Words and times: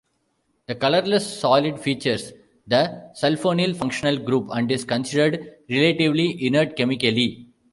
This 0.65 0.79
colorless 0.79 1.39
solid 1.39 1.79
features 1.79 2.33
the 2.65 3.11
sulfonyl 3.13 3.75
functional 3.75 4.17
group 4.17 4.47
and 4.51 4.71
is 4.71 4.83
considered 4.83 5.57
relatively 5.69 6.43
inert 6.43 6.75
chemically. 6.75 7.51